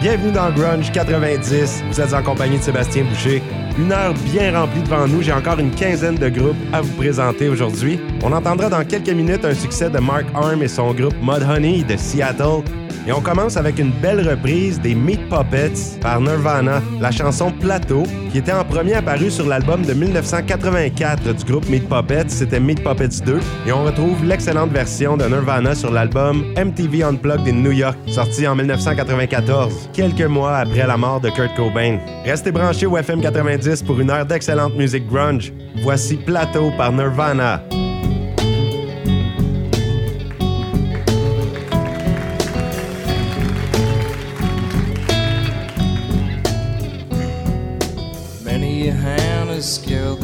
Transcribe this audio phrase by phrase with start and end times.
[0.00, 1.82] Bienvenue dans Grunge 90.
[1.88, 3.42] Vous êtes en compagnie de Sébastien Boucher.
[3.76, 5.22] Une heure bien remplie devant nous.
[5.22, 7.98] J'ai encore une quinzaine de groupes à vous présenter aujourd'hui.
[8.22, 11.96] On entendra dans quelques minutes un succès de Mark Arm et son groupe Mudhoney de
[11.96, 12.62] Seattle.
[13.06, 18.02] Et on commence avec une belle reprise des Meat Puppets par Nirvana, la chanson Plateau,
[18.30, 22.82] qui était en premier apparu sur l'album de 1984 du groupe Meat Puppets, c'était Meat
[22.82, 27.72] Puppets 2, et on retrouve l'excellente version de Nirvana sur l'album MTV Unplugged in New
[27.72, 31.98] York, sorti en 1994, quelques mois après la mort de Kurt Cobain.
[32.24, 35.52] Restez branchés au FM 90 pour une heure d'excellente musique grunge.
[35.82, 37.62] Voici Plateau par Nirvana.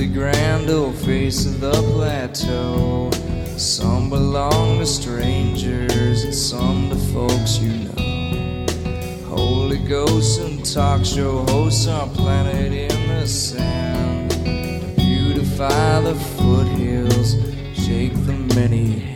[0.07, 3.11] The grand old face of the plateau.
[3.57, 8.67] Some belong to strangers and some to folks you know.
[9.27, 14.31] Holy ghosts and talk show hosts are planted in the sand.
[14.31, 17.37] To beautify the foothills,
[17.75, 19.14] shake the many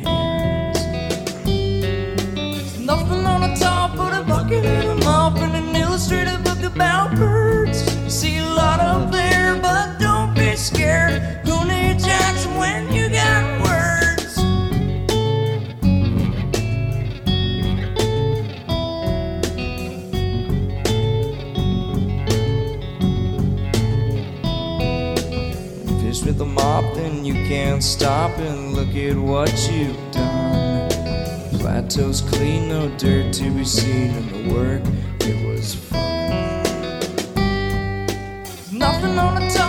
[27.48, 30.90] can't stop and look at what you've done.
[31.58, 34.82] Plateau's clean, no dirt to be seen in the work.
[35.20, 36.62] It was fun.
[38.70, 39.67] Nothing on the top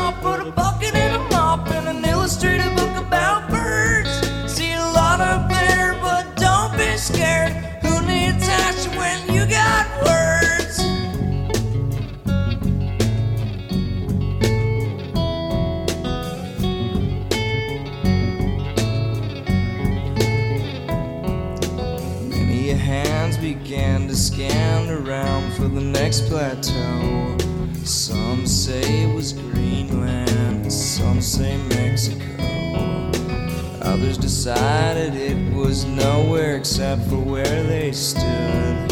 [36.89, 38.89] except for where they stood.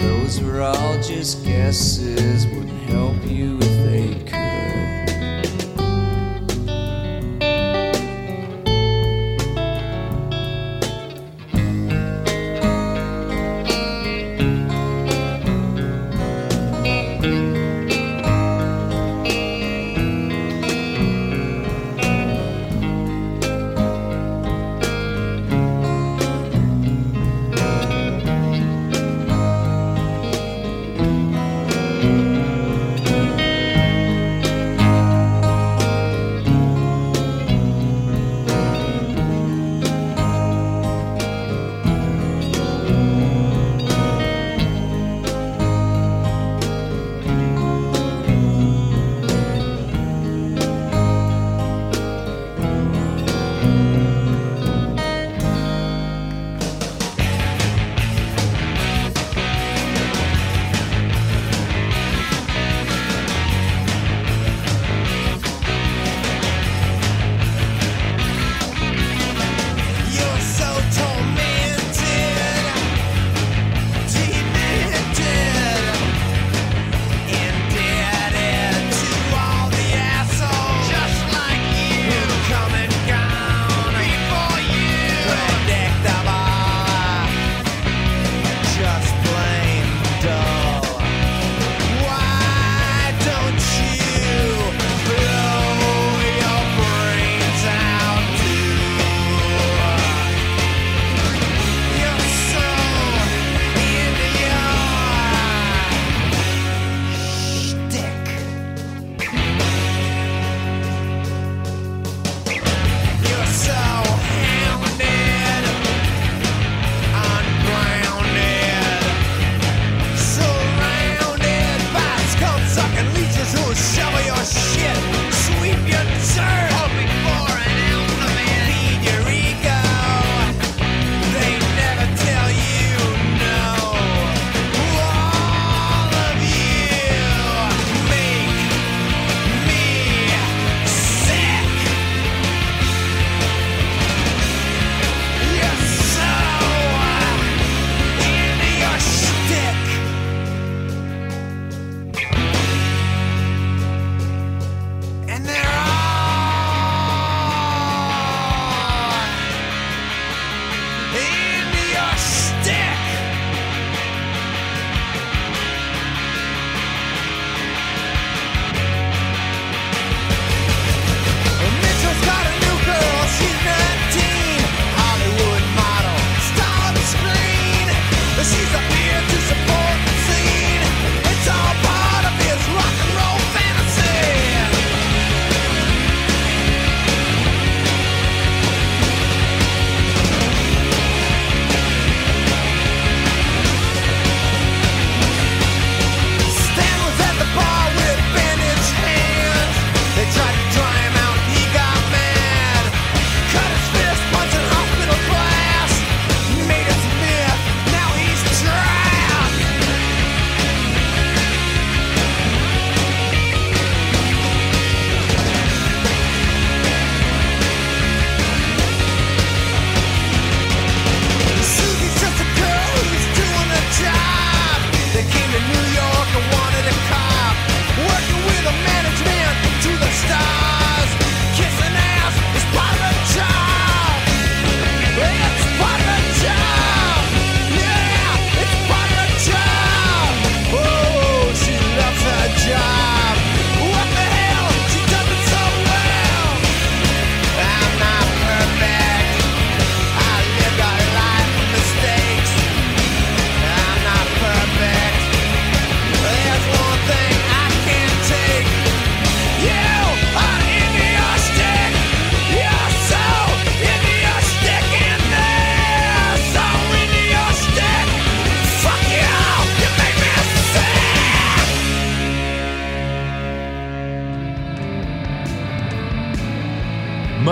[0.00, 2.44] Those were all just guesses,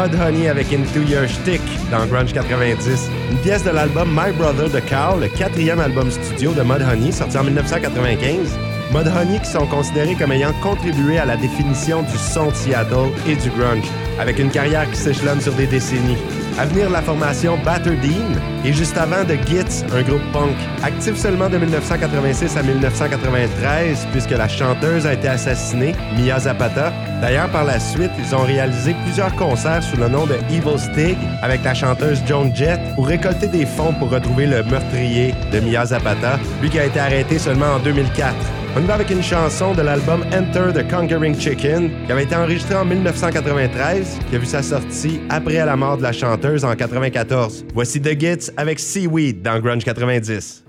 [0.09, 1.61] Mudhoney avec Into Your Shtick
[1.91, 3.11] dans Grunge 90.
[3.31, 7.37] Une pièce de l'album My Brother de Carl, le quatrième album studio de Mudhoney, sorti
[7.37, 8.59] en 1995.
[8.91, 13.37] Mudhoney qui sont considérés comme ayant contribué à la définition du son de Seattle et
[13.37, 13.85] du grunge,
[14.19, 16.17] avec une carrière qui s'échelonne sur des décennies.
[16.59, 20.57] À venir, la formation Batterdeen et juste avant de Gits, un groupe punk.
[20.83, 26.93] Actif seulement de 1986 à 1993 puisque la chanteuse a été assassinée, Mia Zapata.
[27.21, 31.17] D'ailleurs, par la suite, ils ont réalisé plusieurs concerts sous le nom de Evil Stig
[31.43, 35.87] avec la chanteuse Joan Jett pour récolter des fonds pour retrouver le meurtrier de Mia
[35.87, 38.35] Zapata, lui qui a été arrêté seulement en 2004.
[38.79, 42.37] On y va avec une chanson de l'album Enter the Conquering Chicken, qui avait été
[42.37, 46.77] enregistré en 1993, qui a vu sa sortie après la mort de la chanteuse en
[46.77, 47.65] 94.
[47.75, 50.63] Voici The Gits avec Seaweed dans Grunge 90.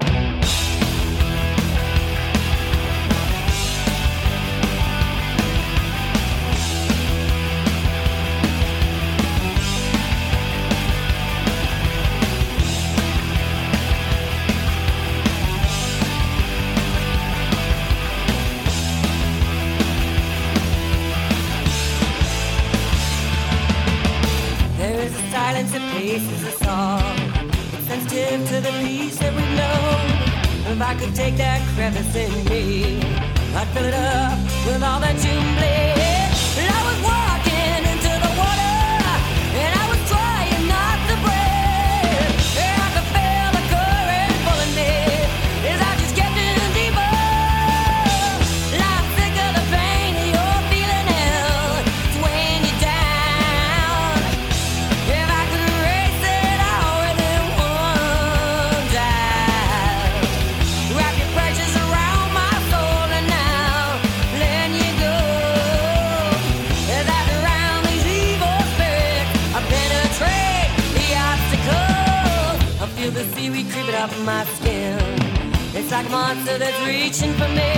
[76.02, 77.72] Like monster that's reaching for me.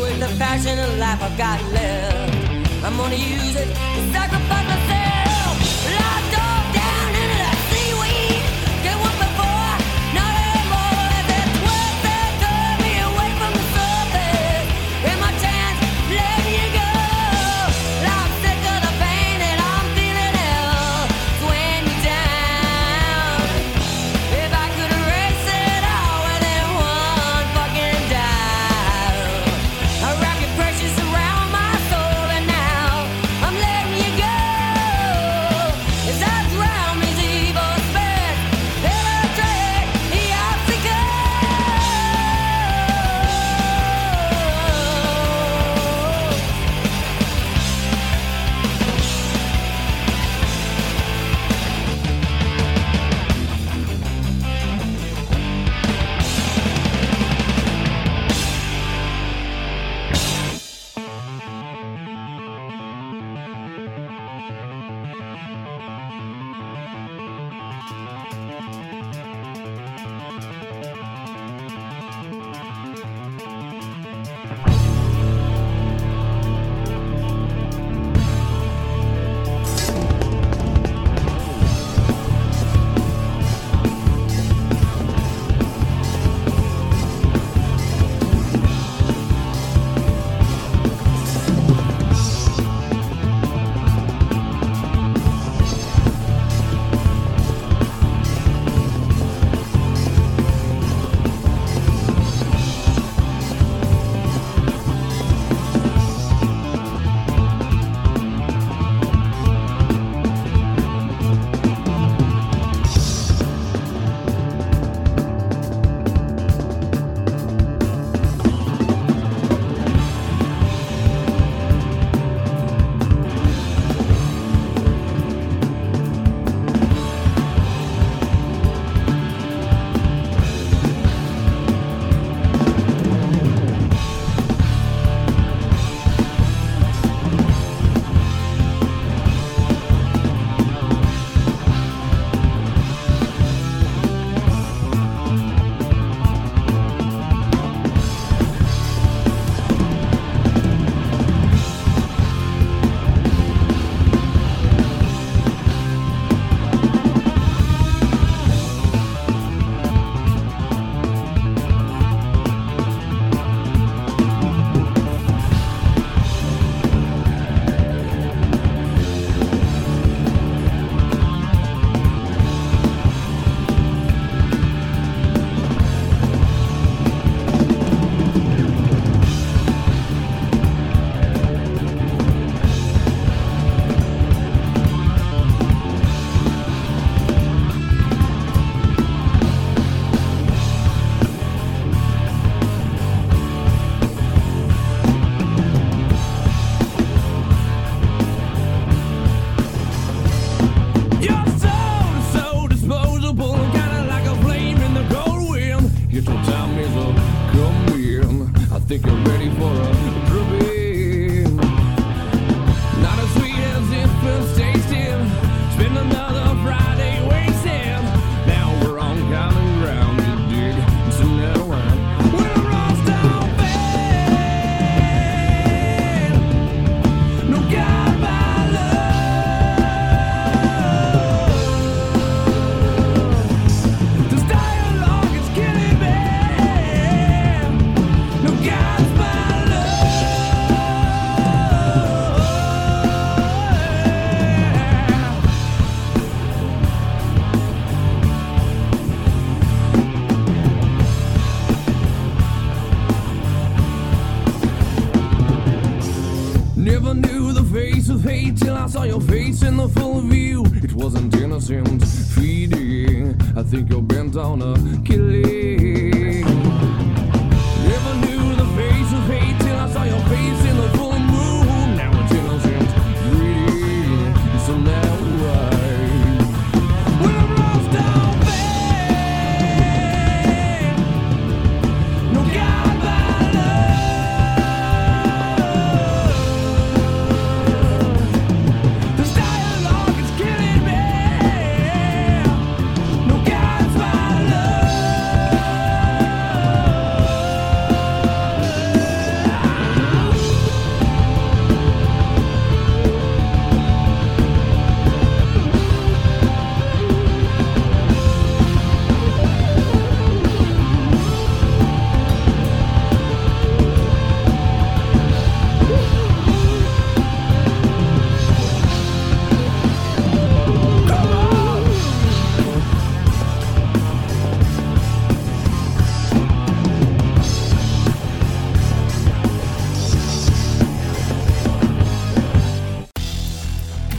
[0.00, 4.91] With the passion of life I've got left, I'm gonna use it to sacrifice myself.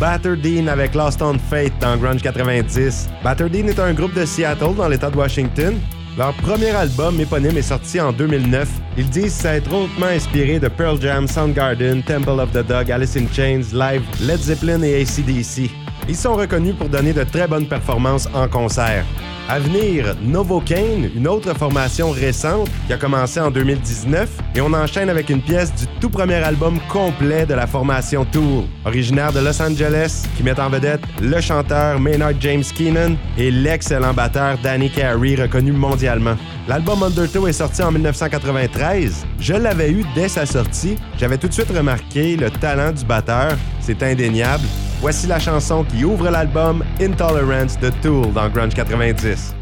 [0.04, 3.08] Batterdeen avec Lost on Fate dans Grunge 90.
[3.24, 5.80] Batterdeen est un groupe de Seattle dans l'État de Washington.
[6.18, 8.68] Leur premier album éponyme est sorti en 2009.
[8.98, 13.28] Ils disent s'être hautement inspirés de Pearl Jam, Soundgarden, Temple of the Dog, Alice in
[13.34, 15.72] Chains, Live, Led Zeppelin et ACDC.
[16.10, 19.06] Ils sont reconnus pour donner de très bonnes performances en concert.
[19.50, 25.10] À venir, Novocaine, une autre formation récente qui a commencé en 2019, et on enchaîne
[25.10, 29.62] avec une pièce du tout premier album complet de la formation Tool, originaire de Los
[29.62, 35.36] Angeles, qui met en vedette le chanteur Maynard James Keenan et l'excellent batteur Danny Carey,
[35.36, 36.36] reconnu mondialement.
[36.70, 39.26] L'album Undertow est sorti en 1993.
[39.40, 40.96] Je l'avais eu dès sa sortie.
[41.18, 44.64] J'avais tout de suite remarqué le talent du batteur, c'est indéniable.
[45.04, 49.54] Voici la chanson qui ouvre l'album Intolerance de Tool dans Grunge 90.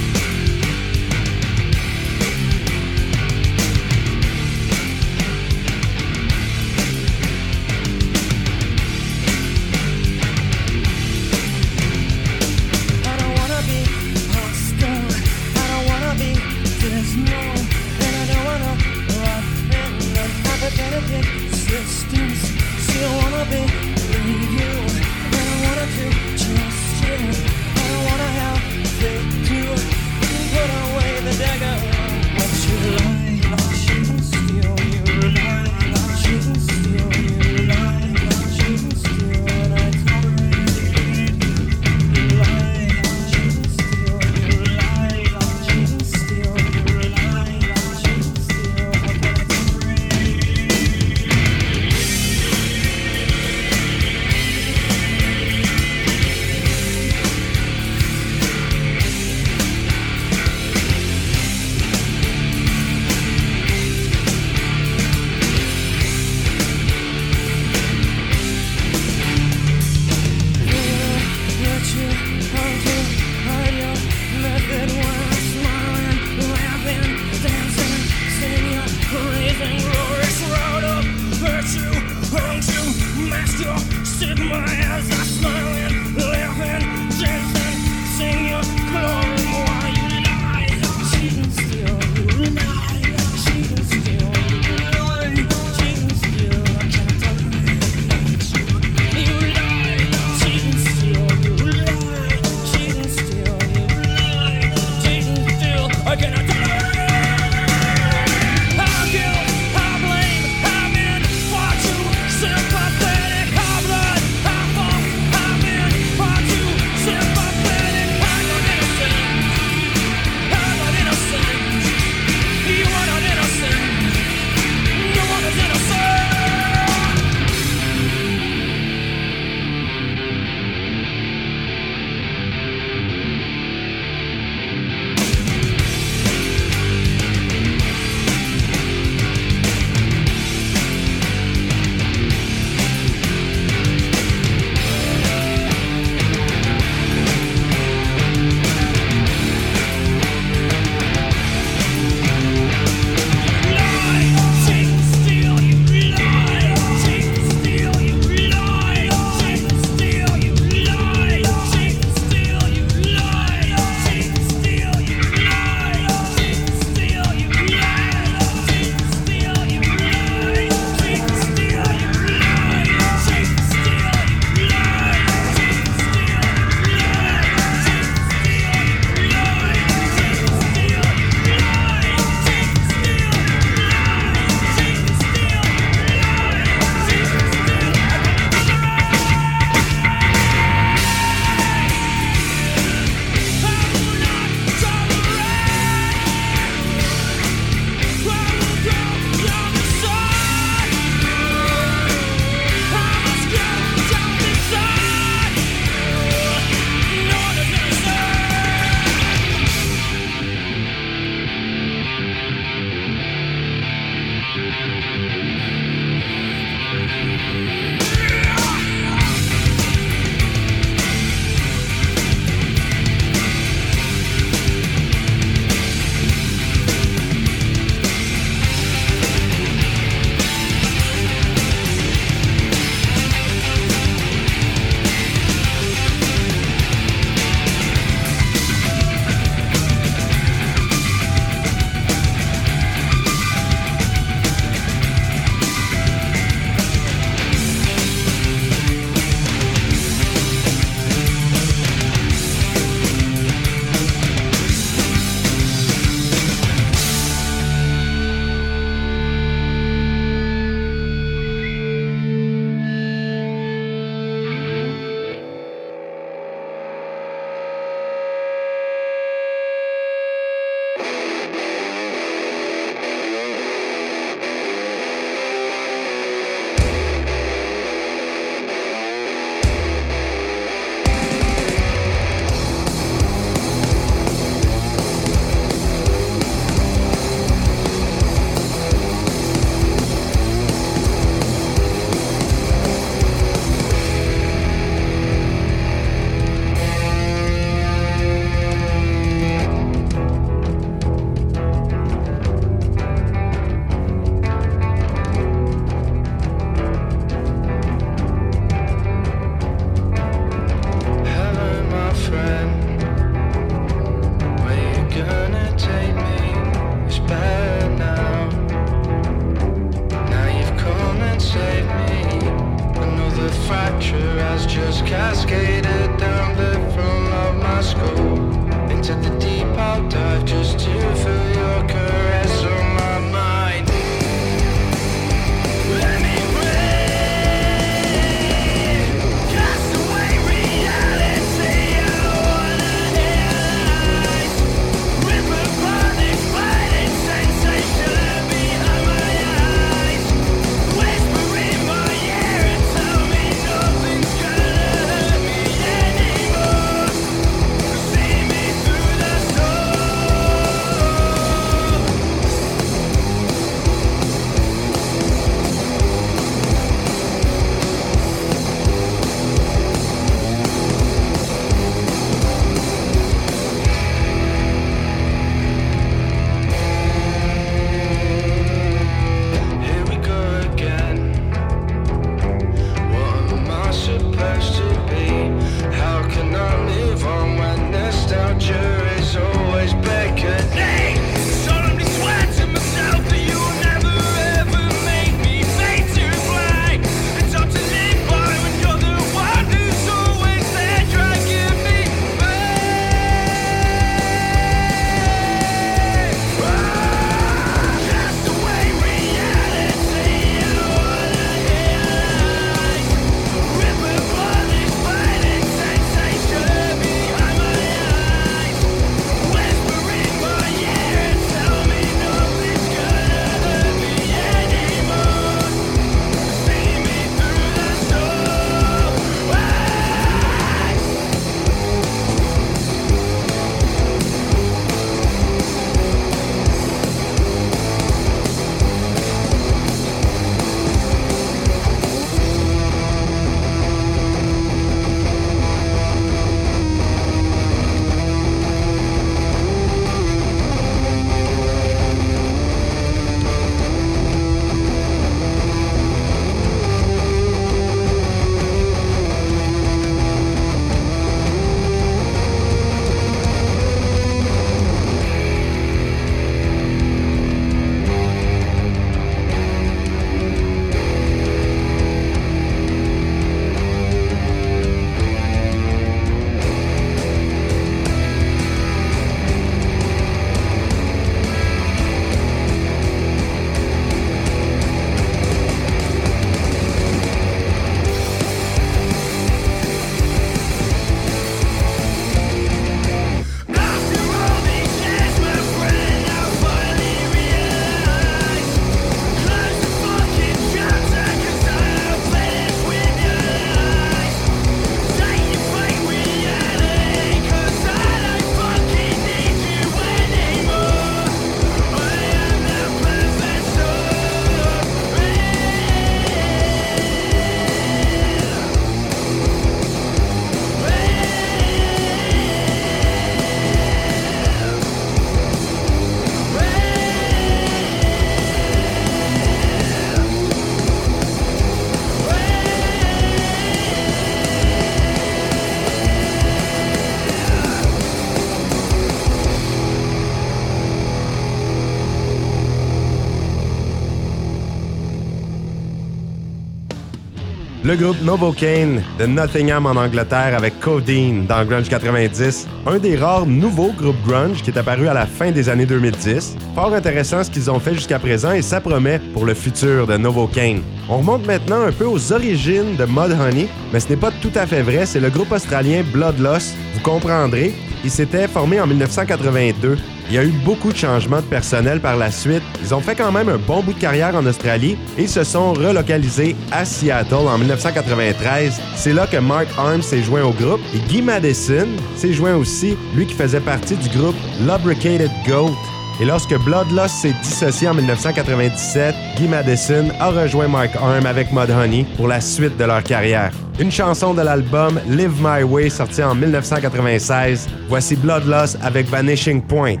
[547.96, 553.46] Le groupe Novocaine de Nottingham en Angleterre avec Codeine dans Grunge 90, un des rares
[553.46, 556.56] nouveaux groupes grunge qui est apparu à la fin des années 2010.
[556.74, 560.16] Fort intéressant ce qu'ils ont fait jusqu'à présent et ça promet pour le futur de
[560.18, 560.82] Novocaine.
[561.08, 564.66] On remonte maintenant un peu aux origines de Mudhoney, mais ce n'est pas tout à
[564.66, 566.74] fait vrai, c'est le groupe australien Bloodloss.
[566.92, 569.96] Vous comprendrez, il s'était formé en 1982.
[570.28, 572.62] Il y a eu beaucoup de changements de personnel par la suite.
[572.82, 575.72] Ils ont fait quand même un bon bout de carrière en Australie et se sont
[575.72, 578.80] relocalisés à Seattle en 1993.
[578.96, 581.86] C'est là que Mark Arms s'est joint au groupe et Guy Madison
[582.16, 585.76] s'est joint aussi, lui qui faisait partie du groupe Lubricated Goat.
[586.20, 592.04] Et lorsque Bloodlust s'est dissocié en 1997, Guy Madison a rejoint Mark Arm avec Mudhoney
[592.16, 593.52] pour la suite de leur carrière.
[593.78, 597.68] Une chanson de l'album Live My Way sorti en 1996.
[597.88, 600.00] Voici Bloodlust avec Vanishing Point.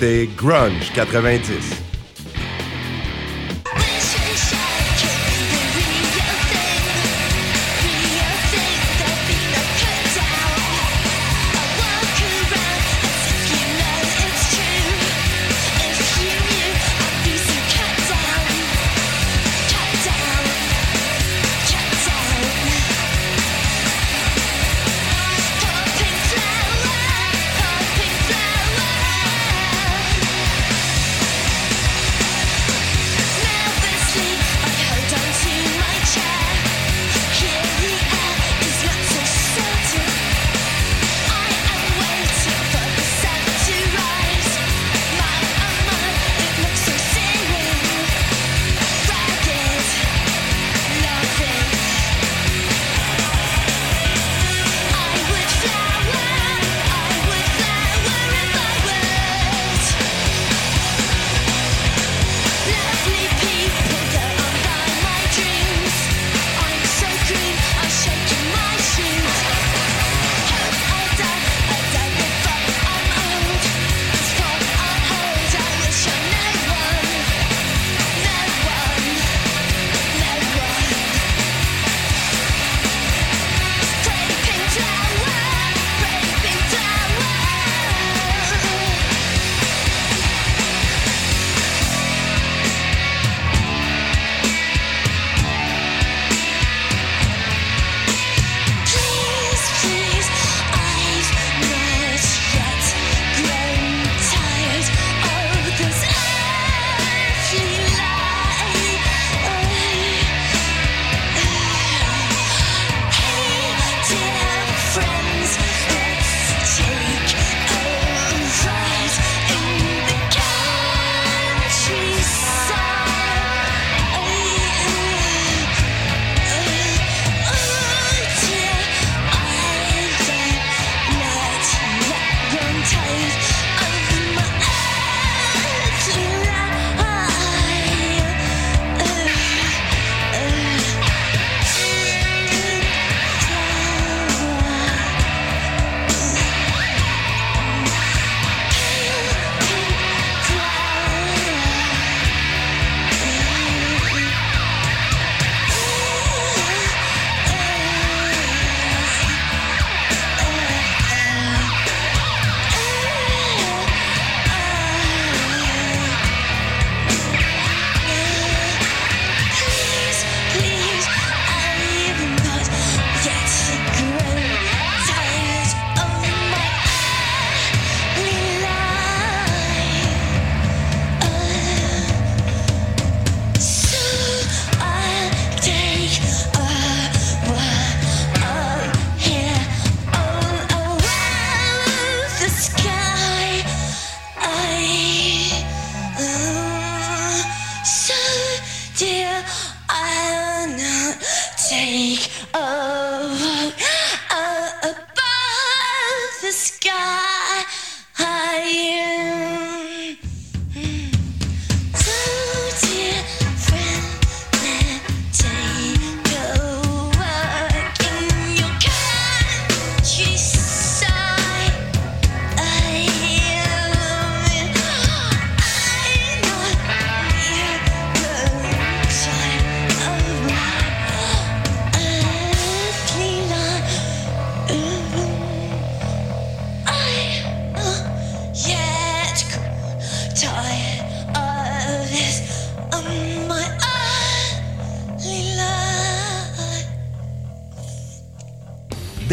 [0.00, 1.89] Écoutez Grunge 90.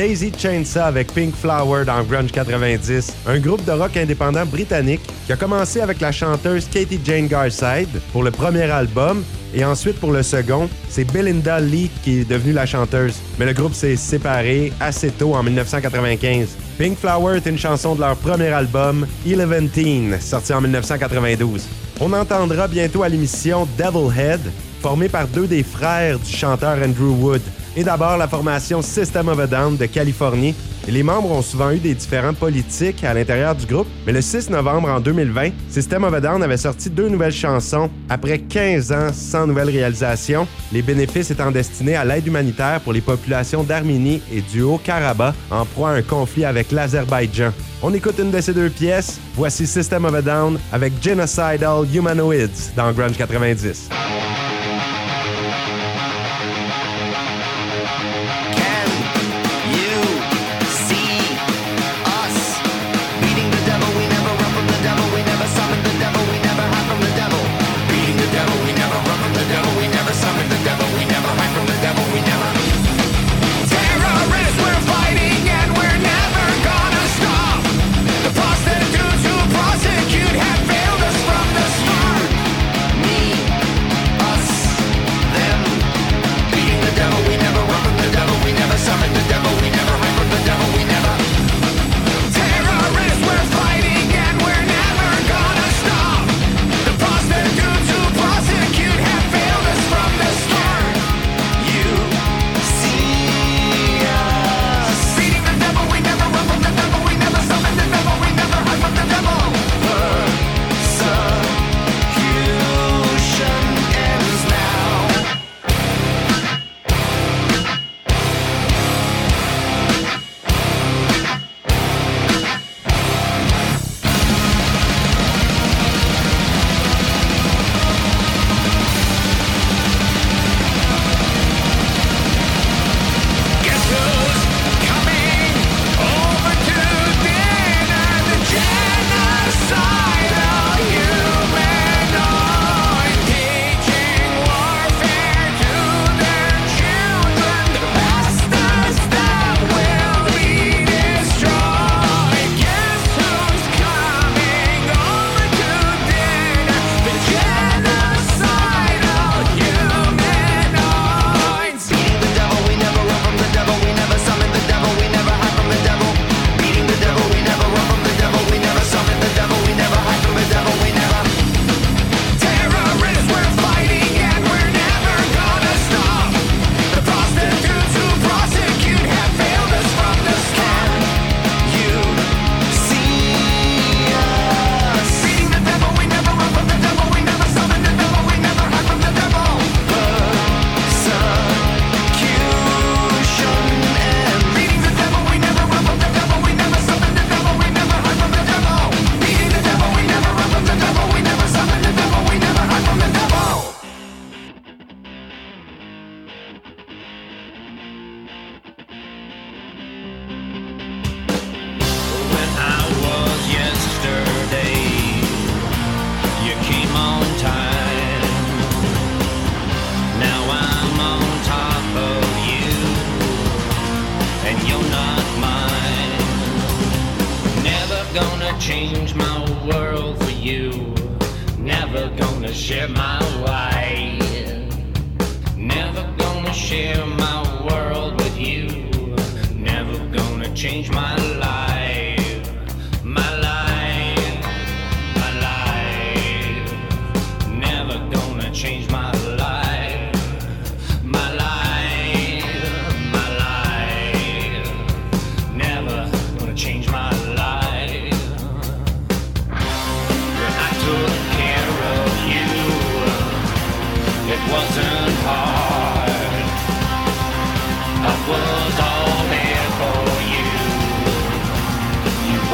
[0.08, 5.34] Daisy Chainsaw avec Pink Flower dans Grunge 90, un groupe de rock indépendant britannique qui
[5.34, 10.14] a commencé avec la chanteuse Katie Jane Garside pour le premier album et ensuite pour
[10.14, 13.16] le second, c'est Belinda Lee qui est devenue la chanteuse.
[13.38, 16.56] Mais le groupe s'est séparé assez tôt en 1995.
[16.78, 21.68] Pink Flower est une chanson de leur premier album, Eleven Teen, sorti en 1992.
[22.00, 24.40] On entendra bientôt à l'émission Devil Head,
[24.82, 27.42] formé par deux des frères du chanteur Andrew Wood.
[27.76, 30.56] Et d'abord, la formation System of a Down de Californie.
[30.88, 34.50] Les membres ont souvent eu des différents politiques à l'intérieur du groupe, mais le 6
[34.50, 39.10] novembre en 2020, System of a Down avait sorti deux nouvelles chansons après 15 ans
[39.14, 44.42] sans nouvelles réalisations, les bénéfices étant destinés à l'aide humanitaire pour les populations d'Arménie et
[44.42, 47.52] du Haut-Karabakh en proie à un conflit avec l'Azerbaïdjan.
[47.84, 52.72] On écoute une de ces deux pièces, voici System of a Down avec Genocidal Humanoids
[52.76, 53.90] dans Grunge 90.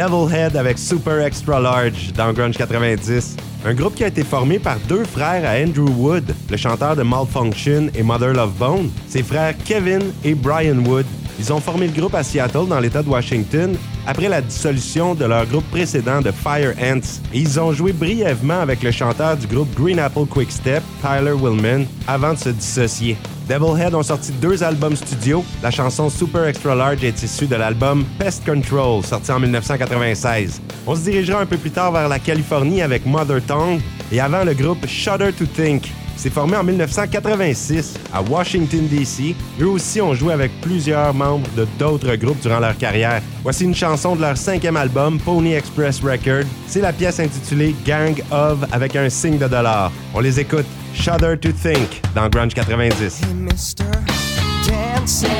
[0.00, 3.36] Devilhead avec Super Extra Large dans Grunge 90.
[3.66, 7.02] Un groupe qui a été formé par deux frères à Andrew Wood, le chanteur de
[7.02, 11.04] Malfunction et Mother Love Bone, ses frères Kevin et Brian Wood.
[11.40, 13.74] Ils ont formé le groupe à Seattle dans l'État de Washington
[14.06, 17.22] après la dissolution de leur groupe précédent de Fire Ants.
[17.32, 22.34] Ils ont joué brièvement avec le chanteur du groupe Green Apple Quickstep, Tyler Willman, avant
[22.34, 23.16] de se dissocier.
[23.48, 25.42] Devilhead ont sorti deux albums studio.
[25.62, 30.60] La chanson Super Extra Large est issue de l'album Pest Control, sorti en 1996.
[30.86, 33.80] On se dirigera un peu plus tard vers la Californie avec Mother Tongue
[34.12, 35.90] et avant le groupe Shudder to Think.
[36.20, 39.34] C'est formé en 1986 à Washington, D.C.
[39.58, 43.22] Eux aussi ont joué avec plusieurs membres de d'autres groupes durant leur carrière.
[43.42, 46.44] Voici une chanson de leur cinquième album, Pony Express Record.
[46.66, 49.90] C'est la pièce intitulée Gang of avec un signe de dollar.
[50.12, 50.66] On les écoute.
[50.92, 53.22] Shudder to Think dans Grunge 90.
[53.22, 53.84] Hey, mister,
[54.68, 55.30] dancing.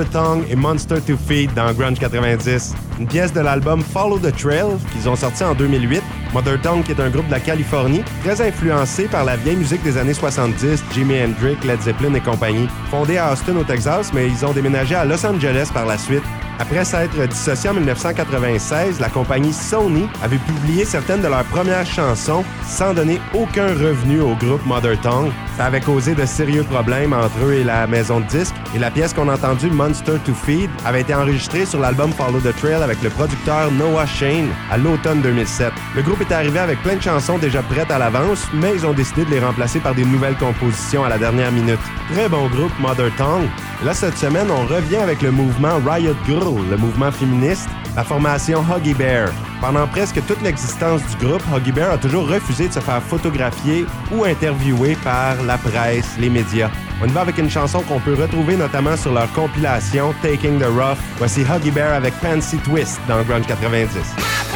[0.00, 2.74] Mother Tongue et Monster to Feed dans Grunge 90.
[3.00, 6.02] Une pièce de l'album Follow the Trail qu'ils ont sorti en 2008.
[6.32, 9.82] Mother Tongue qui est un groupe de la Californie, très influencé par la vieille musique
[9.82, 12.66] des années 70, Jimi Hendrix, Led Zeppelin et compagnie.
[12.90, 16.24] Fondé à Austin au Texas, mais ils ont déménagé à Los Angeles par la suite.
[16.60, 22.44] Après s'être dissocié en 1996, la compagnie Sony avait publié certaines de leurs premières chansons
[22.66, 25.30] sans donner aucun revenu au groupe Mother Tongue.
[25.56, 28.90] Ça avait causé de sérieux problèmes entre eux et la maison de disques, et la
[28.90, 32.82] pièce qu'on a entendue, Monster to Feed, avait été enregistrée sur l'album Follow the Trail
[32.82, 35.72] avec le producteur Noah Shane à l'automne 2007.
[35.96, 38.92] Le groupe était arrivé avec plein de chansons déjà prêtes à l'avance, mais ils ont
[38.92, 41.80] décidé de les remplacer par des nouvelles compositions à la dernière minute.
[42.12, 43.48] Très bon groupe Mother Tongue.
[43.84, 48.62] Là, cette semaine, on revient avec le mouvement Riot Girl, le mouvement féministe, la formation
[48.62, 49.30] Huggy Bear.
[49.60, 53.84] Pendant presque toute l'existence du groupe, Huggy Bear a toujours refusé de se faire photographier
[54.12, 56.70] ou interviewer par la presse, les médias.
[57.02, 60.66] On y va avec une chanson qu'on peut retrouver notamment sur leur compilation Taking the
[60.66, 60.98] Rough.
[61.16, 64.49] Voici Huggy Bear avec Fancy Twist dans Grunge 90.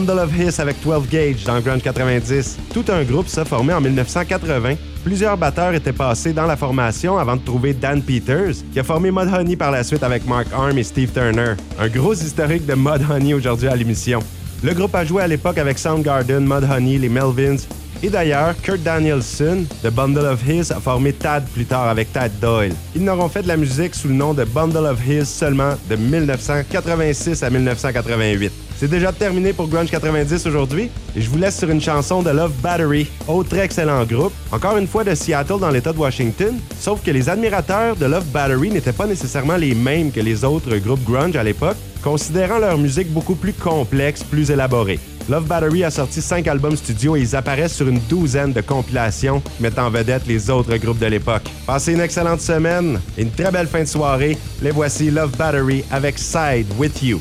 [0.00, 2.58] Bundle of Hiss avec 12 Gauge dans Grunge 90.
[2.72, 4.76] Tout un groupe, ça, formé en 1980.
[5.04, 9.10] Plusieurs batteurs étaient passés dans la formation avant de trouver Dan Peters, qui a formé
[9.10, 11.52] Mudhoney par la suite avec Mark Arm et Steve Turner.
[11.78, 14.20] Un gros historique de Mudhoney aujourd'hui à l'émission.
[14.62, 17.58] Le groupe a joué à l'époque avec Soundgarden, Mudhoney, les Melvins,
[18.02, 22.32] et d'ailleurs, Kurt Danielson de Bundle of His a formé Tad plus tard avec Tad
[22.40, 22.72] Doyle.
[22.96, 25.96] Ils n'auront fait de la musique sous le nom de Bundle of His seulement de
[25.96, 28.69] 1986 à 1988.
[28.80, 32.30] C'est déjà terminé pour Grunge 90 aujourd'hui et je vous laisse sur une chanson de
[32.30, 37.02] Love Battery, autre excellent groupe, encore une fois de Seattle dans l'État de Washington, sauf
[37.02, 41.04] que les admirateurs de Love Battery n'étaient pas nécessairement les mêmes que les autres groupes
[41.04, 44.98] grunge à l'époque, considérant leur musique beaucoup plus complexe, plus élaborée.
[45.28, 49.42] Love Battery a sorti cinq albums studio et ils apparaissent sur une douzaine de compilations
[49.60, 51.50] mettant en vedette les autres groupes de l'époque.
[51.66, 54.38] Passez une excellente semaine une très belle fin de soirée.
[54.62, 57.20] Les voici Love Battery avec Side With You.